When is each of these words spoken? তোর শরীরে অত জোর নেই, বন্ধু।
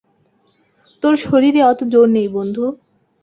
তোর 1.03 1.13
শরীরে 1.23 1.61
অত 1.63 1.79
জোর 1.91 2.07
নেই, 2.09 2.27
বন্ধু। 2.27 2.63